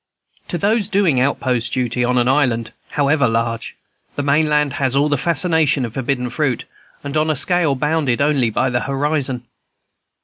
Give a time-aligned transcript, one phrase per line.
[0.47, 3.75] To those doing outpost duty on an island, however large,
[4.15, 6.65] the main land has all the fascination of forbidden fruit,
[7.03, 9.45] and on a scale bounded only by the horizon.